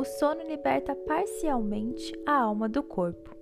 [0.00, 3.36] O sono liberta parcialmente a alma do corpo.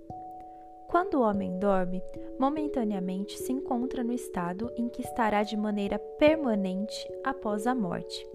[0.88, 2.02] Quando o homem dorme,
[2.36, 8.28] momentaneamente se encontra no estado em que estará de maneira permanente após a morte.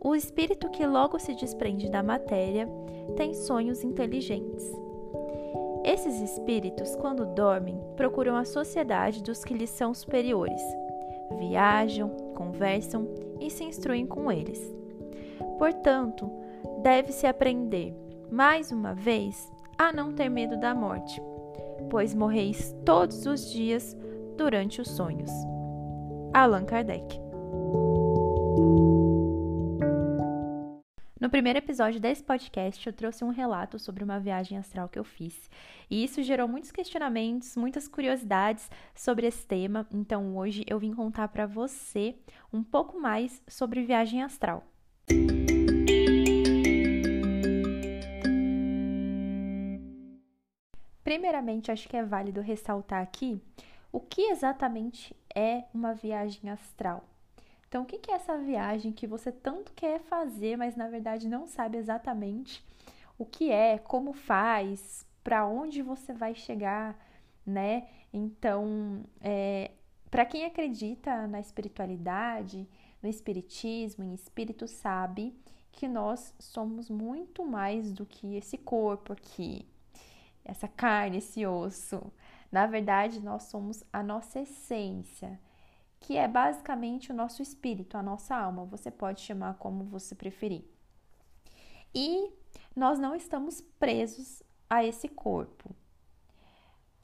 [0.00, 2.68] O espírito que logo se desprende da matéria
[3.14, 4.68] tem sonhos inteligentes.
[5.84, 10.60] Esses espíritos, quando dormem, procuram a sociedade dos que lhes são superiores,
[11.38, 13.06] viajam, conversam
[13.40, 14.74] e se instruem com eles.
[15.56, 16.41] Portanto,
[16.82, 17.94] deve-se aprender,
[18.30, 21.20] mais uma vez, a não ter medo da morte,
[21.90, 23.96] pois morreis todos os dias
[24.36, 25.30] durante os sonhos.
[26.34, 27.22] Allan Kardec
[31.22, 35.04] No primeiro episódio desse podcast, eu trouxe um relato sobre uma viagem astral que eu
[35.04, 35.48] fiz.
[35.88, 39.86] E isso gerou muitos questionamentos, muitas curiosidades sobre esse tema.
[39.92, 42.16] Então, hoje eu vim contar para você
[42.52, 44.66] um pouco mais sobre viagem astral.
[51.12, 53.38] Primeiramente, acho que é válido ressaltar aqui
[53.92, 57.04] o que exatamente é uma viagem astral.
[57.68, 61.46] Então, o que é essa viagem que você tanto quer fazer, mas na verdade não
[61.46, 62.64] sabe exatamente
[63.18, 66.98] o que é, como faz, para onde você vai chegar,
[67.44, 67.86] né?
[68.10, 69.72] Então, é,
[70.10, 72.66] para quem acredita na espiritualidade,
[73.02, 75.36] no espiritismo, em espírito, sabe
[75.70, 79.66] que nós somos muito mais do que esse corpo aqui,
[80.44, 82.12] essa carne, esse osso.
[82.50, 85.40] Na verdade, nós somos a nossa essência
[86.02, 88.64] que é basicamente o nosso espírito, a nossa alma.
[88.66, 90.64] Você pode chamar como você preferir.
[91.94, 92.30] E
[92.74, 95.74] nós não estamos presos a esse corpo.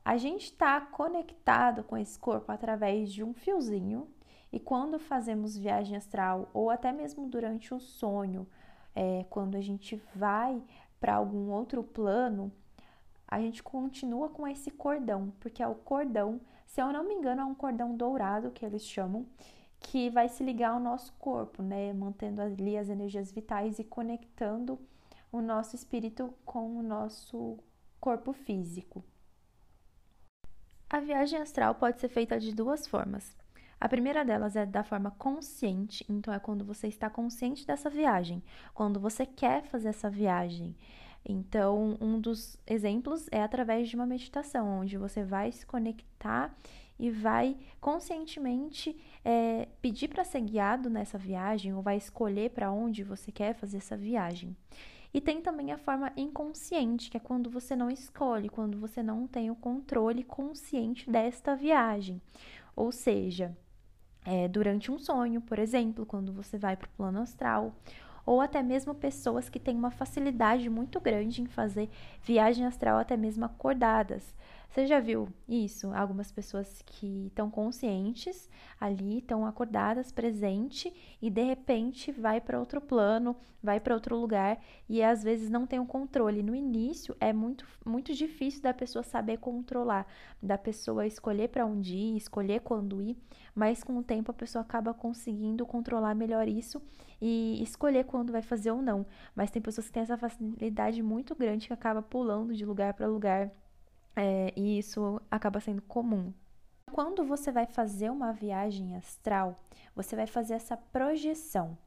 [0.05, 4.09] A gente está conectado com esse corpo através de um fiozinho,
[4.51, 8.49] e quando fazemos viagem astral, ou até mesmo durante um sonho,
[8.95, 10.63] é, quando a gente vai
[10.99, 12.51] para algum outro plano,
[13.29, 17.41] a gente continua com esse cordão, porque é o cordão se eu não me engano,
[17.41, 19.27] é um cordão dourado que eles chamam,
[19.81, 21.93] que vai se ligar ao nosso corpo, né?
[21.95, 24.79] Mantendo ali as energias vitais e conectando
[25.33, 27.59] o nosso espírito com o nosso
[27.99, 29.03] corpo físico.
[30.91, 33.35] A viagem astral pode ser feita de duas formas.
[33.81, 38.43] A primeira delas é da forma consciente, então é quando você está consciente dessa viagem,
[38.75, 40.77] quando você quer fazer essa viagem.
[41.29, 46.57] Então, um dos exemplos é através de uma meditação, onde você vai se conectar
[46.99, 53.05] e vai conscientemente é, pedir para ser guiado nessa viagem ou vai escolher para onde
[53.05, 54.57] você quer fazer essa viagem.
[55.13, 59.27] E tem também a forma inconsciente, que é quando você não escolhe, quando você não
[59.27, 62.21] tem o controle consciente desta viagem.
[62.75, 63.57] Ou seja,
[64.25, 67.75] é, durante um sonho, por exemplo, quando você vai para o plano astral,
[68.29, 71.89] ou até mesmo pessoas que têm uma facilidade muito grande em fazer
[72.23, 74.35] viagem astral até mesmo acordadas.
[74.69, 75.93] Você já viu isso?
[75.95, 80.93] Algumas pessoas que estão conscientes ali, estão acordadas, presente
[81.23, 85.67] e de repente vai para outro plano, vai para outro lugar e às vezes não
[85.67, 86.43] tem o um controle.
[86.43, 90.07] No início é muito muito difícil da pessoa saber controlar,
[90.41, 93.17] da pessoa escolher para onde ir, escolher quando ir,
[93.55, 96.81] mas com o tempo a pessoa acaba conseguindo controlar melhor isso
[97.21, 99.07] e escolher quando vai fazer ou não.
[99.35, 103.09] Mas tem pessoas que têm essa facilidade muito grande que acaba pulando de lugar para
[103.09, 103.51] lugar
[104.19, 106.33] é, e isso acaba sendo comum.
[106.91, 109.55] Quando você vai fazer uma viagem astral,
[109.95, 111.79] você vai fazer essa projeção.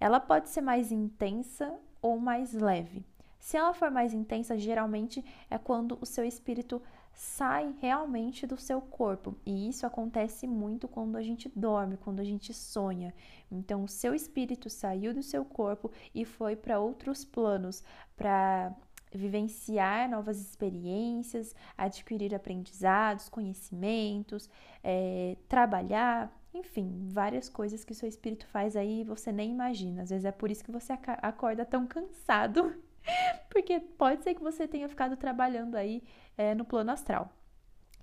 [0.00, 3.04] Ela pode ser mais intensa ou mais leve.
[3.38, 6.80] Se ela for mais intensa, geralmente é quando o seu espírito
[7.12, 9.36] sai realmente do seu corpo.
[9.44, 13.14] E isso acontece muito quando a gente dorme, quando a gente sonha.
[13.50, 17.84] Então, o seu espírito saiu do seu corpo e foi para outros planos,
[18.16, 18.74] para
[19.18, 24.48] vivenciar novas experiências, adquirir aprendizados, conhecimentos,
[24.82, 30.02] é, trabalhar, enfim, várias coisas que o seu espírito faz aí e você nem imagina.
[30.02, 30.92] Às vezes é por isso que você
[31.22, 32.74] acorda tão cansado,
[33.50, 36.02] porque pode ser que você tenha ficado trabalhando aí
[36.36, 37.30] é, no plano astral.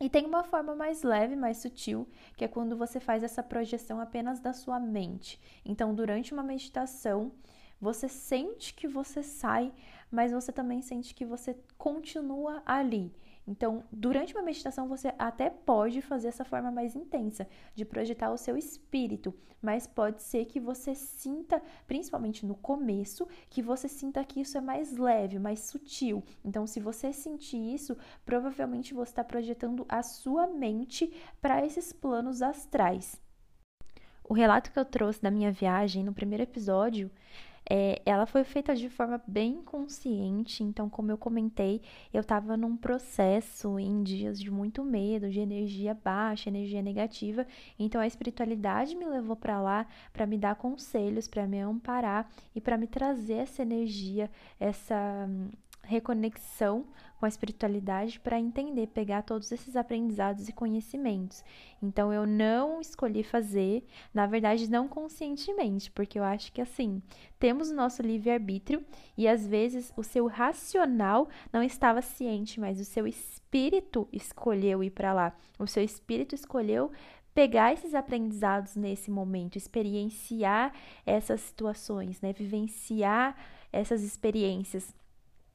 [0.02, 4.00] E tem uma forma mais leve, mais sutil, que é quando você faz essa projeção
[4.00, 5.40] apenas da sua mente.
[5.64, 7.32] Então, durante uma meditação,
[7.82, 9.74] você sente que você sai,
[10.12, 13.12] mas você também sente que você continua ali.
[13.48, 18.38] Então, durante uma meditação, você até pode fazer essa forma mais intensa de projetar o
[18.38, 24.42] seu espírito, mas pode ser que você sinta, principalmente no começo, que você sinta que
[24.42, 26.24] isso é mais leve, mais sutil.
[26.46, 31.12] Então, se você sentir isso, provavelmente você está projetando a sua mente
[31.42, 33.20] para esses planos astrais.
[34.24, 37.12] O relato que eu trouxe da minha viagem no primeiro episódio
[37.70, 41.82] é, ela foi feita de forma bem consciente, então, como eu comentei,
[42.14, 47.46] eu estava num processo em dias de muito medo, de energia baixa, energia negativa,
[47.78, 52.62] então a espiritualidade me levou para lá para me dar conselhos, para me amparar e
[52.62, 54.30] para me trazer essa energia,
[54.60, 55.30] essa
[55.84, 56.86] reconexão
[57.22, 61.44] com a espiritualidade para entender, pegar todos esses aprendizados e conhecimentos.
[61.82, 67.00] Então eu não escolhi fazer, na verdade não conscientemente, porque eu acho que assim,
[67.38, 68.84] temos o nosso livre-arbítrio
[69.16, 74.90] e às vezes o seu racional não estava ciente, mas o seu espírito escolheu ir
[74.90, 75.36] para lá.
[75.60, 76.92] O seu espírito escolheu
[77.34, 80.74] pegar esses aprendizados nesse momento, experienciar
[81.06, 82.34] essas situações, né?
[82.34, 83.36] Vivenciar
[83.72, 84.94] essas experiências.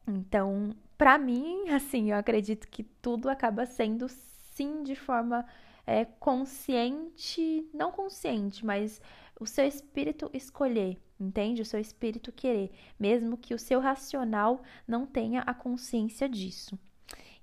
[0.06, 5.44] Então, para mim, assim, eu acredito que tudo acaba sendo sim de forma
[5.86, 9.00] é, consciente, não consciente, mas
[9.38, 11.62] o seu espírito escolher, entende?
[11.62, 16.78] O seu espírito querer, mesmo que o seu racional não tenha a consciência disso.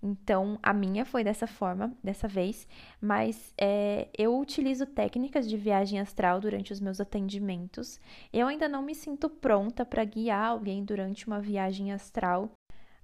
[0.05, 2.67] Então, a minha foi dessa forma, dessa vez,
[2.99, 8.01] mas é, eu utilizo técnicas de viagem astral durante os meus atendimentos.
[8.33, 12.51] Eu ainda não me sinto pronta para guiar alguém durante uma viagem astral,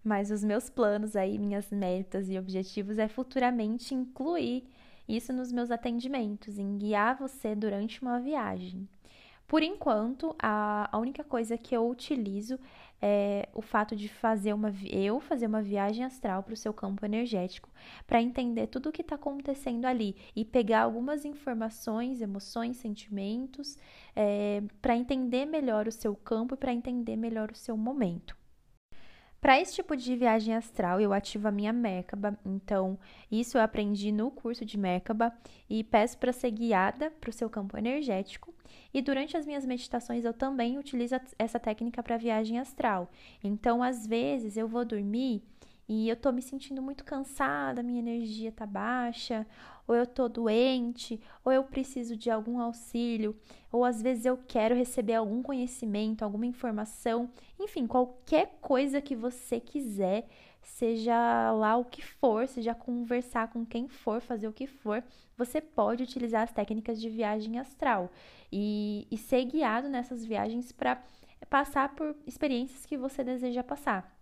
[0.03, 4.65] mas os meus planos aí, minhas metas e objetivos é futuramente incluir
[5.07, 8.89] isso nos meus atendimentos, em guiar você durante uma viagem.
[9.49, 12.59] Por enquanto, a, a única coisa que eu utilizo
[13.01, 17.03] é o fato de fazer uma eu fazer uma viagem astral para o seu campo
[17.03, 17.67] energético
[18.05, 23.75] para entender tudo o que está acontecendo ali e pegar algumas informações, emoções, sentimentos
[24.15, 28.38] é, para entender melhor o seu campo e para entender melhor o seu momento.
[29.41, 32.37] Para esse tipo de viagem astral, eu ativo a minha Merkaba.
[32.45, 32.99] Então,
[33.31, 35.33] isso eu aprendi no curso de Merkaba
[35.69, 38.53] e peço para ser guiada para o seu campo energético.
[38.93, 43.09] E durante as minhas meditações, eu também utilizo essa técnica para viagem astral.
[43.43, 45.41] Então, às vezes, eu vou dormir
[45.87, 49.47] e eu tô me sentindo muito cansada, minha energia tá baixa,
[49.89, 53.35] ou eu tô doente, ou eu preciso de algum auxílio,
[53.71, 57.27] ou às vezes eu quero receber algum conhecimento, alguma informação,
[57.59, 60.29] enfim, qualquer coisa que você quiser,
[60.61, 65.03] seja lá o que for, seja conversar com quem for, fazer o que for,
[65.35, 68.11] você pode utilizar as técnicas de viagem astral
[68.51, 71.01] e, e ser guiado nessas viagens para
[71.49, 74.15] passar por experiências que você deseja passar.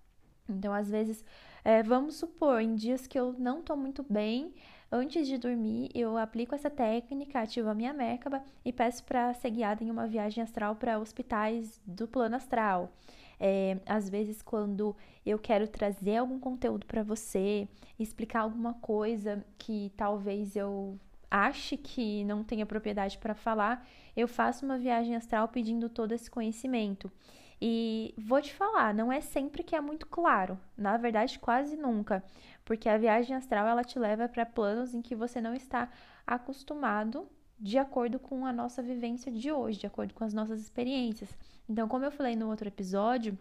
[0.47, 1.25] Então, às vezes,
[1.61, 4.53] é, vamos supor, em dias que eu não estou muito bem,
[4.92, 9.51] antes de dormir, eu aplico essa técnica, ativo a minha Merkaba e peço para ser
[9.51, 12.92] guiada em uma viagem astral para hospitais do plano astral.
[13.39, 14.95] É, às vezes, quando
[15.25, 17.68] eu quero trazer algum conteúdo para você,
[18.00, 20.98] explicar alguma coisa que talvez eu
[21.30, 26.31] ache que não tenha propriedade para falar, eu faço uma viagem astral pedindo todo esse
[26.31, 27.12] conhecimento.
[27.59, 32.24] E vou te falar, não é sempre que é muito claro, na verdade, quase nunca,
[32.63, 35.89] porque a viagem astral ela te leva para planos em que você não está
[36.25, 37.27] acostumado
[37.59, 41.36] de acordo com a nossa vivência de hoje, de acordo com as nossas experiências.
[41.68, 43.38] Então, como eu falei no outro episódio,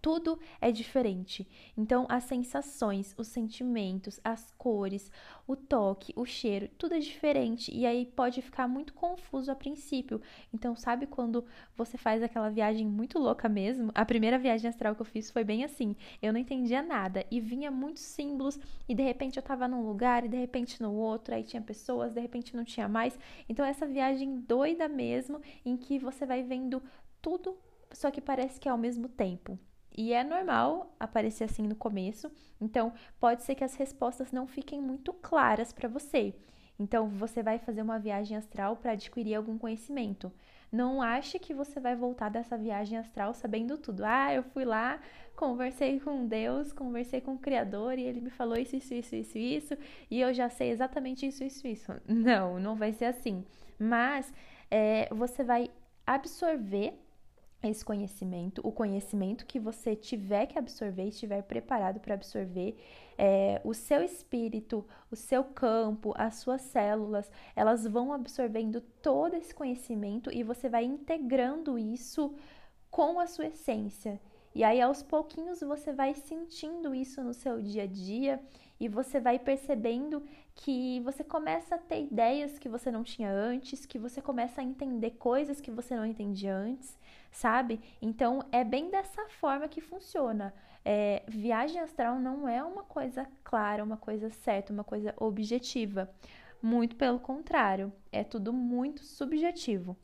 [0.00, 1.46] tudo é diferente.
[1.76, 5.10] Então, as sensações, os sentimentos, as cores,
[5.46, 7.74] o toque, o cheiro, tudo é diferente.
[7.74, 10.20] E aí pode ficar muito confuso a princípio.
[10.52, 11.44] Então, sabe quando
[11.76, 13.90] você faz aquela viagem muito louca mesmo?
[13.94, 15.94] A primeira viagem astral que eu fiz foi bem assim.
[16.22, 20.24] Eu não entendia nada e vinha muitos símbolos e de repente eu tava num lugar
[20.24, 23.18] e de repente no outro, aí tinha pessoas, de repente não tinha mais.
[23.48, 26.82] Então, essa viagem doida mesmo em que você vai vendo
[27.20, 27.56] tudo,
[27.92, 29.58] só que parece que é ao mesmo tempo.
[29.96, 32.30] E é normal aparecer assim no começo,
[32.60, 36.34] então pode ser que as respostas não fiquem muito claras para você.
[36.78, 40.32] Então você vai fazer uma viagem astral para adquirir algum conhecimento.
[40.72, 44.04] Não ache que você vai voltar dessa viagem astral sabendo tudo.
[44.04, 45.00] Ah, eu fui lá,
[45.36, 49.38] conversei com Deus, conversei com o Criador e ele me falou isso, isso, isso, isso,
[49.38, 49.78] isso,
[50.10, 51.92] e eu já sei exatamente isso, isso, isso.
[52.06, 53.44] Não, não vai ser assim.
[53.78, 54.32] Mas
[54.70, 55.70] é, você vai
[56.06, 56.94] absorver
[57.62, 62.76] esse conhecimento, o conhecimento que você tiver que absorver, estiver preparado para absorver,
[63.18, 69.54] é, o seu espírito, o seu campo, as suas células, elas vão absorvendo todo esse
[69.54, 72.34] conhecimento e você vai integrando isso
[72.90, 74.18] com a sua essência.
[74.54, 78.40] E aí, aos pouquinhos, você vai sentindo isso no seu dia a dia
[78.80, 83.86] e você vai percebendo que você começa a ter ideias que você não tinha antes,
[83.86, 86.98] que você começa a entender coisas que você não entendia antes
[87.30, 87.80] sabe?
[88.00, 90.54] Então é bem dessa forma que funciona.
[90.84, 96.10] É, viagem astral não é uma coisa clara, uma coisa certa, uma coisa objetiva.
[96.62, 99.96] Muito pelo contrário, é tudo muito subjetivo.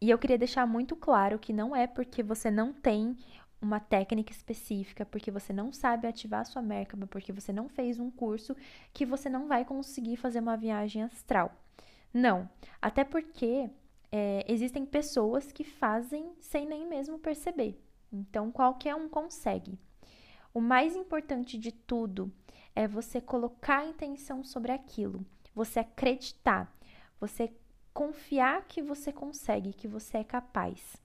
[0.00, 3.16] E eu queria deixar muito claro que não é porque você não tem
[3.64, 7.98] uma técnica específica, porque você não sabe ativar a sua Merkaba, porque você não fez
[7.98, 8.56] um curso,
[8.92, 11.52] que você não vai conseguir fazer uma viagem astral.
[12.12, 12.48] Não.
[12.80, 13.68] Até porque
[14.12, 17.80] é, existem pessoas que fazem sem nem mesmo perceber.
[18.12, 19.76] Então, qualquer um consegue.
[20.52, 22.32] O mais importante de tudo
[22.76, 26.72] é você colocar a intenção sobre aquilo, você acreditar,
[27.18, 27.52] você
[27.92, 30.96] confiar que você consegue, que você é capaz.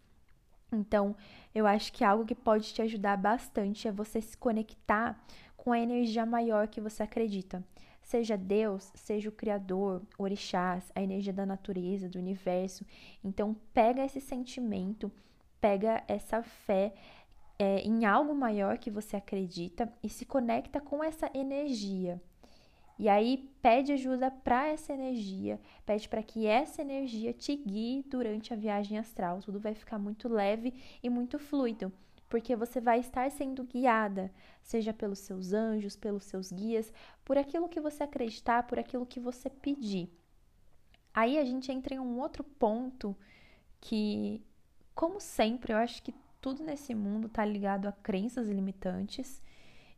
[0.71, 1.15] Então,
[1.53, 5.19] eu acho que algo que pode te ajudar bastante é você se conectar
[5.57, 7.63] com a energia maior que você acredita.
[8.01, 12.85] Seja Deus, seja o Criador, orixás, a energia da natureza, do universo.
[13.23, 15.11] Então, pega esse sentimento,
[15.61, 16.93] pega essa fé
[17.57, 22.21] é, em algo maior que você acredita e se conecta com essa energia.
[22.99, 28.53] E aí pede ajuda para essa energia, pede para que essa energia te guie durante
[28.53, 29.39] a viagem astral.
[29.39, 31.93] Tudo vai ficar muito leve e muito fluido,
[32.27, 34.29] porque você vai estar sendo guiada,
[34.61, 36.91] seja pelos seus anjos, pelos seus guias,
[37.23, 40.11] por aquilo que você acreditar, por aquilo que você pedir.
[41.13, 43.15] Aí a gente entra em um outro ponto
[43.79, 44.43] que,
[44.93, 49.41] como sempre, eu acho que tudo nesse mundo está ligado a crenças limitantes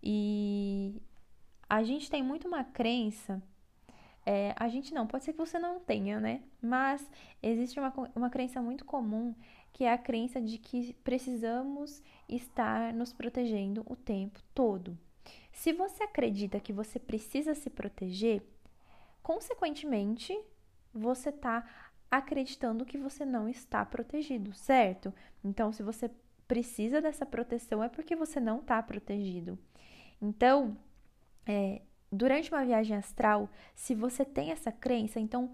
[0.03, 1.01] e
[1.71, 3.41] a gente tem muito uma crença.
[4.25, 6.43] É, a gente não, pode ser que você não tenha, né?
[6.61, 7.09] Mas
[7.41, 9.33] existe uma, uma crença muito comum
[9.71, 14.97] que é a crença de que precisamos estar nos protegendo o tempo todo.
[15.53, 18.43] Se você acredita que você precisa se proteger,
[19.23, 20.37] consequentemente,
[20.93, 21.65] você está
[22.11, 25.13] acreditando que você não está protegido, certo?
[25.41, 26.11] Então, se você
[26.49, 29.57] precisa dessa proteção, é porque você não está protegido.
[30.21, 30.77] Então,
[31.45, 31.81] é,
[32.11, 35.51] durante uma viagem astral, se você tem essa crença, então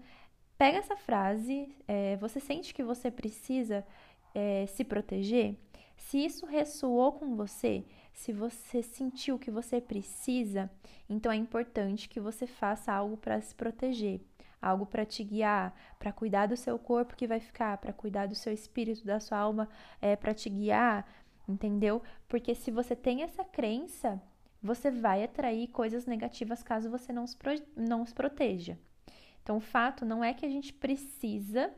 [0.56, 3.86] pega essa frase, é, você sente que você precisa
[4.34, 5.56] é, se proteger.
[5.96, 10.70] Se isso ressoou com você, se você sentiu que você precisa,
[11.08, 14.20] então é importante que você faça algo para se proteger,
[14.60, 18.34] algo para te guiar, para cuidar do seu corpo que vai ficar, para cuidar do
[18.34, 19.68] seu espírito, da sua alma,
[20.00, 21.06] é, para te guiar,
[21.48, 22.02] entendeu?
[22.26, 24.20] Porque se você tem essa crença,
[24.62, 28.78] você vai atrair coisas negativas caso você não se, pro, não proteja.
[29.42, 31.72] Então, o fato não é que a gente precisa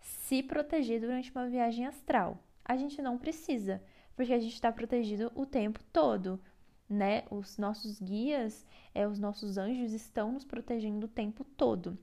[0.00, 2.38] se proteger durante uma viagem astral.
[2.64, 3.82] A gente não precisa,
[4.14, 6.40] porque a gente está protegido o tempo todo,
[6.88, 7.24] né?
[7.30, 11.98] Os nossos guias, é, os nossos anjos estão nos protegendo o tempo todo.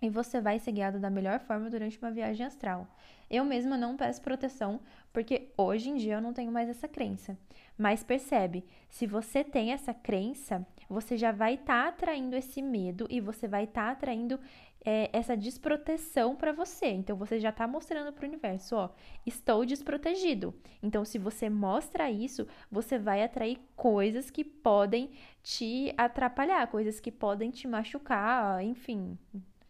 [0.00, 2.88] E você vai ser guiado da melhor forma durante uma viagem astral.
[3.32, 4.78] Eu mesma não peço proteção,
[5.10, 7.34] porque hoje em dia eu não tenho mais essa crença.
[7.78, 13.06] Mas percebe, se você tem essa crença, você já vai estar tá atraindo esse medo
[13.08, 14.38] e você vai estar tá atraindo
[14.84, 16.88] é, essa desproteção para você.
[16.88, 18.90] Então você já está mostrando para o universo, ó,
[19.24, 20.54] estou desprotegido.
[20.82, 25.10] Então se você mostra isso, você vai atrair coisas que podem
[25.42, 29.16] te atrapalhar, coisas que podem te machucar, enfim,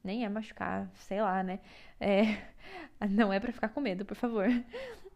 [0.02, 1.60] nem é machucar, sei lá, né?
[2.00, 2.38] É,
[3.10, 4.46] não é para ficar com medo, por favor.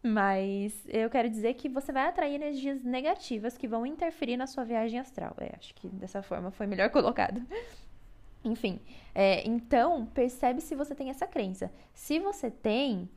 [0.03, 4.63] Mas eu quero dizer que você vai atrair energias negativas que vão interferir na sua
[4.63, 5.35] viagem astral.
[5.39, 7.41] É, acho que dessa forma foi melhor colocado.
[8.43, 8.79] Enfim,
[9.13, 11.71] é, então percebe se você tem essa crença.
[11.93, 13.09] Se você tem,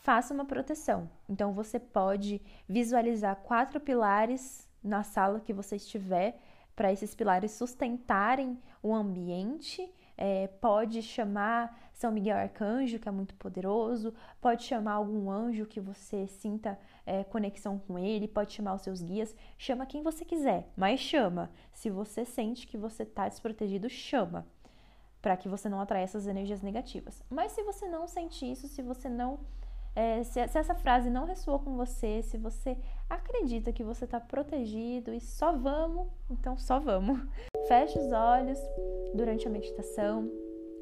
[0.00, 1.08] faça uma proteção.
[1.28, 6.40] Então você pode visualizar quatro pilares na sala que você estiver
[6.74, 13.34] para esses pilares sustentarem o ambiente é, pode chamar São Miguel Arcanjo, que é muito
[13.36, 18.82] poderoso, pode chamar algum anjo que você sinta é, conexão com ele, pode chamar os
[18.82, 21.50] seus guias, chama quem você quiser, mas chama.
[21.72, 24.46] Se você sente que você está desprotegido, chama,
[25.22, 27.22] para que você não atraia essas energias negativas.
[27.30, 29.40] Mas se você não sente isso, se você não
[29.96, 32.78] é, se, se, essa frase não ressoou com você, se você
[33.10, 37.18] acredita que você está protegido e só vamos, então só vamos.
[37.66, 38.58] Feche os olhos
[39.12, 40.30] durante a meditação,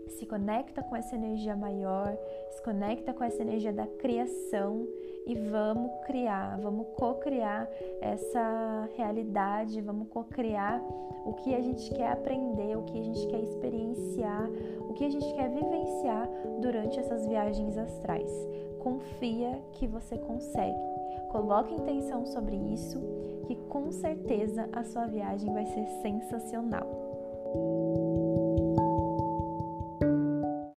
[0.08, 2.16] se conecta com essa energia maior,
[2.50, 4.86] se conecta com essa energia da criação
[5.26, 7.68] e vamos criar, vamos co-criar
[8.00, 10.82] essa realidade, vamos co-criar
[11.24, 14.48] o que a gente quer aprender, o que a gente quer experienciar,
[14.88, 16.28] o que a gente quer vivenciar
[16.60, 18.32] durante essas viagens astrais.
[18.78, 20.97] Confia que você consegue.
[21.30, 23.00] Coloque intenção sobre isso,
[23.46, 26.86] que com certeza a sua viagem vai ser sensacional.